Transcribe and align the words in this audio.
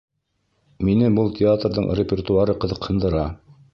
Мине 0.87 1.11
был 1.19 1.29
театрҙың 1.41 1.91
репертуары 1.99 2.57
ҡыҙыҡһындыра. 2.65 3.23